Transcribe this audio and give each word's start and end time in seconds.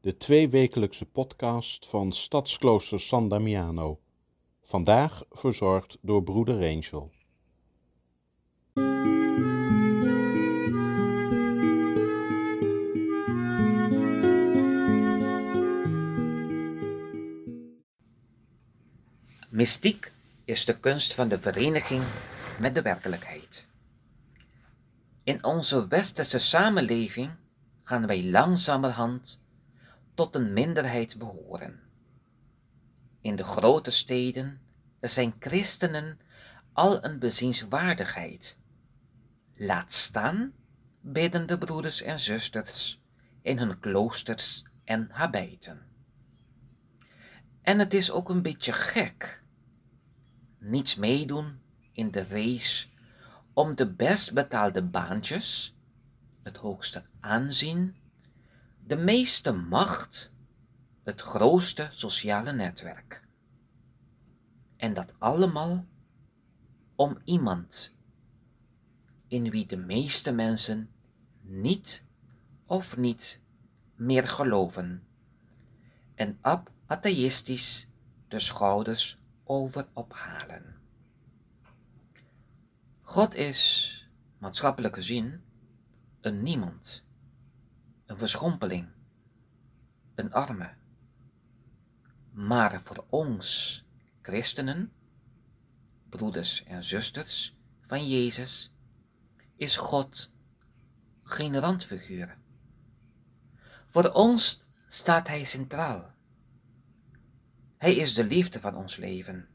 de 0.00 0.16
tweewekelijkse 0.16 1.06
podcast 1.06 1.86
van 1.86 2.12
Stadsklooster 2.12 3.00
San 3.00 3.28
Damiano. 3.28 4.00
Vandaag 4.62 5.22
verzorgd 5.30 5.98
door 6.00 6.22
broeder 6.22 6.54
Angel. 6.54 7.10
Mystiek 19.50 20.12
is 20.44 20.64
de 20.64 20.78
kunst 20.80 21.14
van 21.14 21.28
de 21.28 21.38
vereniging 21.38 22.02
met 22.60 22.74
de 22.74 22.82
werkelijkheid. 22.82 23.66
In 25.22 25.44
onze 25.44 25.88
westerse 25.88 26.38
samenleving 26.38 27.30
gaan 27.82 28.06
wij 28.06 28.24
langzamerhand 28.24 29.48
tot 30.20 30.34
een 30.34 30.52
minderheid 30.52 31.18
behoren. 31.18 31.80
In 33.20 33.36
de 33.36 33.44
grote 33.44 33.90
steden 33.90 34.60
zijn 35.00 35.34
christenen 35.38 36.20
al 36.72 37.04
een 37.04 37.18
bezienswaardigheid. 37.18 38.58
Laat 39.54 39.92
staan 39.92 40.52
biddende 41.00 41.58
broeders 41.58 42.02
en 42.02 42.20
zusters 42.20 43.02
in 43.42 43.58
hun 43.58 43.78
kloosters 43.78 44.64
en 44.84 45.08
habijten. 45.10 45.80
En 47.62 47.78
het 47.78 47.94
is 47.94 48.10
ook 48.10 48.28
een 48.28 48.42
beetje 48.42 48.72
gek. 48.72 49.42
Niets 50.58 50.96
meedoen 50.96 51.60
in 51.92 52.10
de 52.10 52.24
race 52.24 52.86
om 53.52 53.74
de 53.74 53.90
best 53.90 54.32
betaalde 54.32 54.82
baantjes, 54.82 55.76
het 56.42 56.56
hoogste 56.56 57.02
aanzien, 57.20 57.96
de 58.90 58.96
meeste 58.96 59.52
macht, 59.52 60.32
het 61.02 61.20
grootste 61.20 61.88
sociale 61.92 62.52
netwerk. 62.52 63.26
En 64.76 64.94
dat 64.94 65.12
allemaal 65.18 65.86
om 66.94 67.18
iemand 67.24 67.96
in 69.26 69.50
wie 69.50 69.66
de 69.66 69.76
meeste 69.76 70.32
mensen 70.32 70.90
niet 71.40 72.04
of 72.66 72.96
niet 72.96 73.42
meer 73.94 74.28
geloven 74.28 75.06
en 76.14 76.38
ab 76.40 76.70
atheïstisch 76.86 77.88
de 78.28 78.38
schouders 78.38 79.18
over 79.44 79.88
ophalen. 79.92 80.76
God 83.00 83.34
is, 83.34 83.94
maatschappelijk 84.38 84.94
gezien, 84.94 85.42
een 86.20 86.42
niemand, 86.42 87.08
een 88.10 88.18
verschompeling, 88.18 88.88
een 90.14 90.32
arme. 90.32 90.74
Maar 92.30 92.82
voor 92.82 93.04
ons, 93.08 93.84
christenen, 94.22 94.92
broeders 96.08 96.64
en 96.64 96.84
zusters 96.84 97.56
van 97.86 98.08
Jezus, 98.08 98.72
is 99.56 99.76
God 99.76 100.32
geen 101.22 101.58
randfiguur. 101.58 102.38
Voor 103.86 104.10
ons 104.10 104.64
staat 104.86 105.28
Hij 105.28 105.44
centraal. 105.44 106.14
Hij 107.76 107.94
is 107.94 108.14
de 108.14 108.24
liefde 108.24 108.60
van 108.60 108.76
ons 108.76 108.96
leven. 108.96 109.48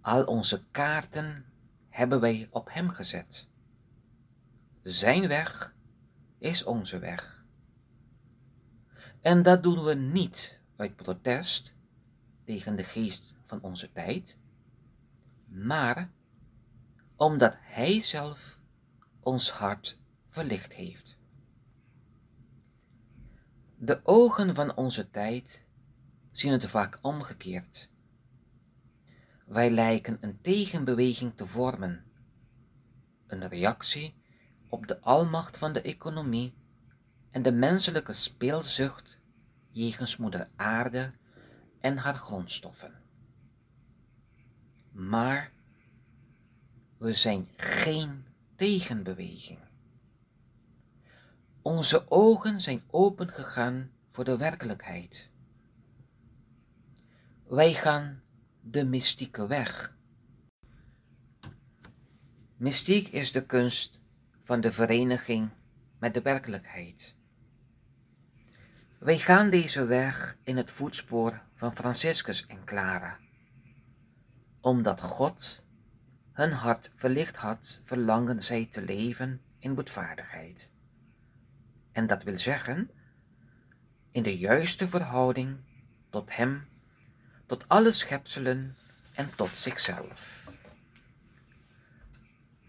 Al 0.00 0.24
onze 0.24 0.64
kaarten 0.70 1.44
hebben 1.88 2.20
wij 2.20 2.48
op 2.50 2.68
Hem 2.72 2.90
gezet. 2.90 3.48
Zijn 4.80 5.28
weg 5.28 5.74
is 6.42 6.64
onze 6.64 6.98
weg. 6.98 7.44
En 9.20 9.42
dat 9.42 9.62
doen 9.62 9.84
we 9.84 9.94
niet 9.94 10.60
uit 10.76 10.96
protest 10.96 11.76
tegen 12.44 12.76
de 12.76 12.82
geest 12.82 13.34
van 13.44 13.60
onze 13.60 13.92
tijd, 13.92 14.38
maar 15.46 16.10
omdat 17.16 17.54
Hij 17.58 18.00
zelf 18.00 18.58
ons 19.20 19.50
hart 19.50 19.98
verlicht 20.28 20.72
heeft. 20.72 21.18
De 23.76 24.00
ogen 24.04 24.54
van 24.54 24.76
onze 24.76 25.10
tijd 25.10 25.64
zien 26.30 26.52
het 26.52 26.66
vaak 26.66 26.98
omgekeerd. 27.02 27.90
Wij 29.46 29.70
lijken 29.70 30.18
een 30.20 30.40
tegenbeweging 30.40 31.36
te 31.36 31.46
vormen, 31.46 32.04
een 33.26 33.48
reactie 33.48 34.20
op 34.72 34.86
de 34.86 35.00
almacht 35.00 35.58
van 35.58 35.72
de 35.72 35.82
economie 35.82 36.54
en 37.30 37.42
de 37.42 37.52
menselijke 37.52 38.12
speelzucht 38.12 39.18
jegens 39.70 40.16
moeder 40.16 40.48
aarde 40.56 41.12
en 41.80 41.96
haar 41.96 42.14
grondstoffen. 42.14 43.02
Maar 44.90 45.52
we 46.98 47.14
zijn 47.14 47.48
geen 47.56 48.24
tegenbeweging. 48.56 49.58
Onze 51.62 52.10
ogen 52.10 52.60
zijn 52.60 52.82
opengegaan 52.90 53.90
voor 54.10 54.24
de 54.24 54.36
werkelijkheid. 54.36 55.30
Wij 57.46 57.74
gaan 57.74 58.22
de 58.60 58.84
mystieke 58.84 59.46
weg. 59.46 59.96
Mystiek 62.56 63.08
is 63.08 63.32
de 63.32 63.46
kunst 63.46 64.01
van 64.42 64.60
de 64.60 64.72
vereniging 64.72 65.50
met 65.98 66.14
de 66.14 66.22
werkelijkheid. 66.22 67.14
Wij 68.98 69.18
gaan 69.18 69.50
deze 69.50 69.86
weg 69.86 70.36
in 70.42 70.56
het 70.56 70.72
voetspoor 70.72 71.42
van 71.54 71.74
Franciscus 71.74 72.46
en 72.46 72.64
Clara, 72.64 73.18
omdat 74.60 75.00
God 75.00 75.64
hun 76.32 76.52
hart 76.52 76.92
verlicht 76.96 77.36
had, 77.36 77.80
verlangen 77.84 78.42
zij 78.42 78.66
te 78.66 78.82
leven 78.82 79.40
in 79.58 79.74
boetvaardigheid. 79.74 80.70
En 81.92 82.06
dat 82.06 82.22
wil 82.22 82.38
zeggen, 82.38 82.90
in 84.10 84.22
de 84.22 84.38
juiste 84.38 84.88
verhouding 84.88 85.56
tot 86.10 86.36
Hem 86.36 86.70
tot 87.46 87.68
alle 87.68 87.92
schepselen 87.92 88.76
en 89.14 89.34
tot 89.36 89.58
zichzelf. 89.58 90.41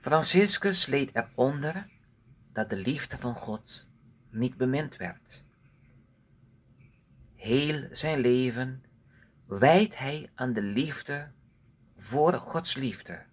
Franciscus 0.03 0.85
leed 0.85 1.15
eronder 1.15 1.89
dat 2.51 2.69
de 2.69 2.75
liefde 2.75 3.17
van 3.17 3.35
God 3.35 3.87
niet 4.29 4.57
bemind 4.57 4.95
werd. 4.95 5.43
Heel 7.35 7.87
zijn 7.91 8.19
leven 8.19 8.83
wijdt 9.45 9.97
hij 9.97 10.29
aan 10.35 10.53
de 10.53 10.61
liefde 10.61 11.31
voor 11.95 12.33
Gods 12.33 12.75
liefde, 12.75 13.25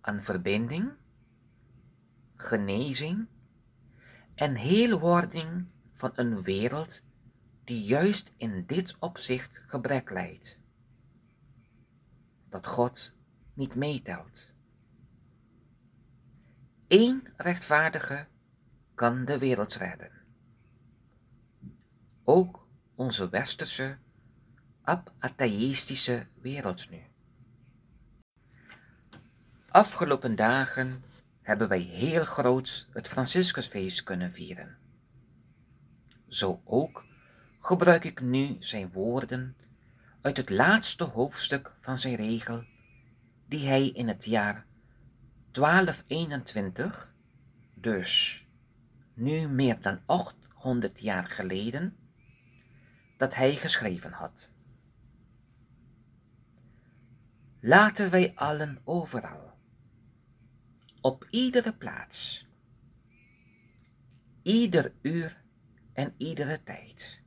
aan 0.00 0.20
verbinding, 0.20 0.92
genezing 2.36 3.26
en 4.34 4.54
heelwording 4.54 5.66
van 5.92 6.12
een 6.14 6.42
wereld 6.42 7.02
die 7.64 7.82
juist 7.82 8.32
in 8.36 8.66
dit 8.66 8.96
opzicht 8.98 9.62
gebrek 9.66 10.10
leidt. 10.10 10.58
Dat 12.48 12.66
God 12.66 13.16
niet 13.54 13.74
meetelt. 13.74 14.51
Eén 16.92 17.28
rechtvaardige 17.36 18.26
kan 18.94 19.24
de 19.24 19.38
wereld 19.38 19.74
redden. 19.74 20.10
Ook 22.24 22.66
onze 22.94 23.28
westerse, 23.28 23.98
atheïstische 25.18 26.26
wereld 26.40 26.90
nu. 26.90 27.02
Afgelopen 29.68 30.36
dagen 30.36 31.02
hebben 31.42 31.68
wij 31.68 31.80
heel 31.80 32.24
groot 32.24 32.88
het 32.90 33.08
Franciscusfeest 33.08 34.02
kunnen 34.02 34.32
vieren. 34.32 34.78
Zo 36.28 36.60
ook 36.64 37.04
gebruik 37.60 38.04
ik 38.04 38.20
nu 38.20 38.56
zijn 38.58 38.92
woorden 38.92 39.56
uit 40.20 40.36
het 40.36 40.50
laatste 40.50 41.04
hoofdstuk 41.04 41.74
van 41.80 41.98
zijn 41.98 42.14
regel, 42.14 42.64
die 43.46 43.66
hij 43.66 43.88
in 43.88 44.08
het 44.08 44.24
jaar 44.24 44.66
1221, 45.52 47.14
dus 47.74 48.46
nu 49.14 49.48
meer 49.48 49.80
dan 49.80 50.00
800 50.06 51.00
jaar 51.00 51.24
geleden, 51.24 51.96
dat 53.16 53.34
hij 53.34 53.54
geschreven 53.54 54.12
had. 54.12 54.52
laten 57.64 58.10
wij 58.10 58.32
allen 58.34 58.78
overal, 58.84 59.58
op 61.00 61.26
iedere 61.30 61.74
plaats, 61.74 62.48
ieder 64.42 64.92
uur 65.02 65.42
en 65.92 66.14
iedere 66.16 66.62
tijd, 66.62 67.22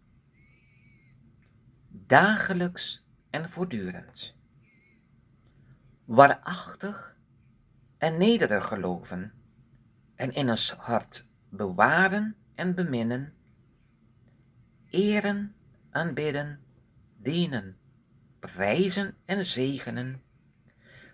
dagelijks 1.90 3.06
en 3.30 3.50
voortdurend, 3.50 4.36
waarachtig 6.06 7.18
en 8.06 8.18
nederig 8.18 8.68
geloven 8.68 9.34
en 10.16 10.32
in 10.32 10.50
ons 10.50 10.72
hart 10.72 11.28
bewaren 11.50 12.36
en 12.56 12.76
beminnen, 12.76 13.34
eren, 14.90 15.56
aanbidden, 15.90 16.60
dienen, 17.18 17.78
prijzen 18.40 19.16
en 19.26 19.46
zegenen, 19.46 20.22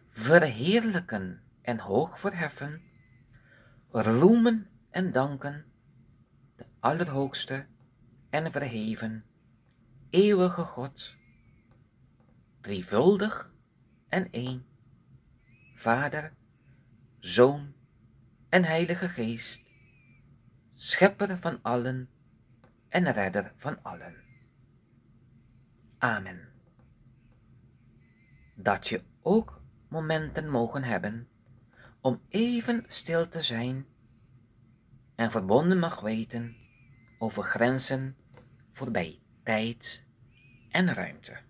verheerlijken 0.10 1.42
en 1.62 1.80
hoog 1.80 2.20
verheffen, 2.20 2.82
roemen 3.90 4.68
en 4.90 5.12
danken, 5.12 5.66
de 6.56 6.66
Allerhoogste 6.80 7.66
en 8.30 8.52
verheven, 8.52 9.26
eeuwige 10.10 10.64
God, 10.64 11.16
drievuldig 12.62 13.54
en 14.10 14.32
één, 14.32 14.66
Vader, 15.74 16.40
Zoon 17.22 17.74
en 18.50 18.64
Heilige 18.64 19.10
Geest, 19.10 19.64
Schepper 20.72 21.38
van 21.38 21.60
allen 21.62 22.10
en 22.90 23.12
Redder 23.12 23.54
van 23.56 23.84
allen. 23.84 24.16
Amen. 25.98 26.50
Dat 28.56 28.88
je 28.88 29.04
ook 29.22 29.62
momenten 29.88 30.50
mogen 30.50 30.84
hebben 30.84 31.28
om 32.00 32.22
even 32.30 32.84
stil 32.88 33.30
te 33.30 33.42
zijn 33.42 33.86
en 35.16 35.32
verbonden 35.32 35.80
mag 35.80 36.00
weten 36.00 36.56
over 37.20 37.44
grenzen 37.44 38.16
voorbij 38.70 39.20
tijd 39.44 40.06
en 40.70 40.94
ruimte. 40.94 41.50